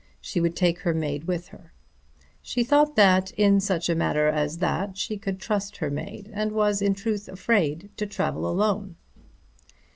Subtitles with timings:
[0.19, 1.73] She would take her maid with her.
[2.41, 6.53] She thought that in such a matter as that she could trust her maid, and
[6.53, 8.95] was in truth afraid to travel alone.